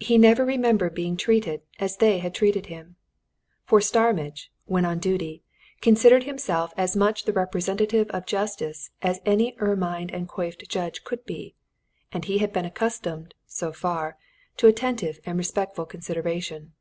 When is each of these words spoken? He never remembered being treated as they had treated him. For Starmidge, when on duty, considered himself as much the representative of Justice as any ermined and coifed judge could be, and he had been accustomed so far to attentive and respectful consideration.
He 0.00 0.18
never 0.18 0.44
remembered 0.44 0.96
being 0.96 1.16
treated 1.16 1.62
as 1.78 1.98
they 1.98 2.18
had 2.18 2.34
treated 2.34 2.66
him. 2.66 2.96
For 3.64 3.80
Starmidge, 3.80 4.50
when 4.64 4.84
on 4.84 4.98
duty, 4.98 5.44
considered 5.80 6.24
himself 6.24 6.72
as 6.76 6.96
much 6.96 7.22
the 7.24 7.32
representative 7.32 8.10
of 8.10 8.26
Justice 8.26 8.90
as 9.00 9.20
any 9.24 9.54
ermined 9.60 10.10
and 10.10 10.28
coifed 10.28 10.68
judge 10.68 11.04
could 11.04 11.24
be, 11.24 11.54
and 12.10 12.24
he 12.24 12.38
had 12.38 12.52
been 12.52 12.64
accustomed 12.64 13.36
so 13.46 13.72
far 13.72 14.18
to 14.56 14.66
attentive 14.66 15.20
and 15.24 15.38
respectful 15.38 15.86
consideration. 15.86 16.72